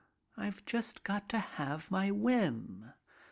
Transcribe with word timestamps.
I've 0.35 0.65
just 0.65 1.03
got 1.03 1.29
to 1.29 1.37
have 1.37 1.91
my 1.91 2.09
whim. 2.09 2.91